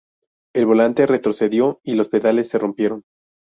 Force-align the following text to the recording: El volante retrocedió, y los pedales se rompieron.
El 0.55 0.65
volante 0.65 1.05
retrocedió, 1.05 1.79
y 1.83 1.93
los 1.93 2.07
pedales 2.09 2.49
se 2.49 2.57
rompieron. 2.57 3.03